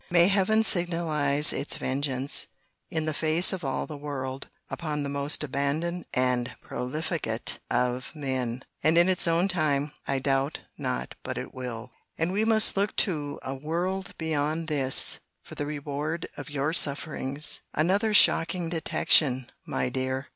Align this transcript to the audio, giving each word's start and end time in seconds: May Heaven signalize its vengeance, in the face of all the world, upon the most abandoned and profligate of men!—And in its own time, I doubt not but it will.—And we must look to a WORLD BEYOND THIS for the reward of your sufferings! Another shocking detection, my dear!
May 0.09 0.29
Heaven 0.29 0.63
signalize 0.63 1.53
its 1.53 1.77
vengeance, 1.77 2.47
in 2.89 3.05
the 3.05 3.13
face 3.13 3.53
of 3.53 3.63
all 3.63 3.85
the 3.85 3.95
world, 3.99 4.49
upon 4.67 5.03
the 5.03 5.09
most 5.09 5.43
abandoned 5.43 6.07
and 6.11 6.55
profligate 6.63 7.59
of 7.69 8.11
men!—And 8.15 8.97
in 8.97 9.07
its 9.07 9.27
own 9.27 9.47
time, 9.47 9.91
I 10.07 10.17
doubt 10.17 10.61
not 10.75 11.13
but 11.21 11.37
it 11.37 11.53
will.—And 11.53 12.31
we 12.33 12.45
must 12.45 12.75
look 12.75 12.95
to 13.05 13.37
a 13.43 13.53
WORLD 13.53 14.15
BEYOND 14.17 14.69
THIS 14.69 15.19
for 15.43 15.53
the 15.53 15.67
reward 15.67 16.25
of 16.35 16.49
your 16.49 16.73
sufferings! 16.73 17.59
Another 17.75 18.11
shocking 18.11 18.69
detection, 18.69 19.51
my 19.67 19.87
dear! 19.89 20.29